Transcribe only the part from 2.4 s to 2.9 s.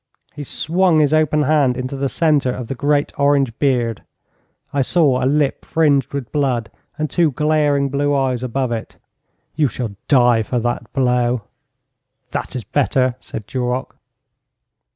of the